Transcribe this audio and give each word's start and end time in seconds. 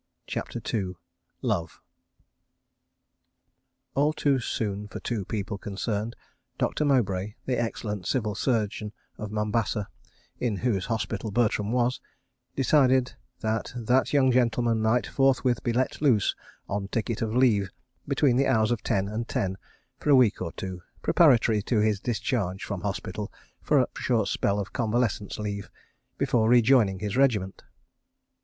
CHAPTER 0.25 0.59
II 0.73 0.93
Love 1.43 1.79
All 3.93 4.13
too 4.13 4.39
soon 4.39 4.87
for 4.87 4.99
two 4.99 5.25
people 5.25 5.59
concerned, 5.59 6.15
Doctor 6.57 6.83
Mowbray, 6.83 7.35
the 7.45 7.61
excellent 7.61 8.07
Civil 8.07 8.33
Surgeon 8.33 8.93
of 9.19 9.29
Mombasa, 9.31 9.89
in 10.39 10.55
whose 10.55 10.87
hospital 10.87 11.29
Bertram 11.29 11.71
was, 11.71 12.01
decided 12.55 13.13
that 13.41 13.73
that 13.75 14.11
young 14.11 14.31
gentleman 14.31 14.81
might 14.81 15.05
forthwith 15.05 15.61
be 15.61 15.71
let 15.71 16.01
loose 16.01 16.33
on 16.67 16.87
ticket 16.87 17.21
of 17.21 17.35
leave 17.35 17.69
between 18.07 18.37
the 18.37 18.47
hours 18.47 18.71
of 18.71 18.81
ten 18.81 19.07
and 19.07 19.27
ten 19.27 19.55
for 19.99 20.09
a 20.09 20.15
week 20.15 20.41
or 20.41 20.51
two, 20.53 20.81
preparatory 21.03 21.61
to 21.61 21.77
his 21.77 21.99
discharge 21.99 22.63
from 22.63 22.81
hospital 22.81 23.31
for 23.61 23.77
a 23.77 23.87
short 23.99 24.27
spell 24.29 24.57
of 24.59 24.73
convalescence 24.73 25.37
leave 25.37 25.69
before 26.17 26.49
rejoining 26.49 26.97
his 26.97 27.15
regiment. 27.15 27.61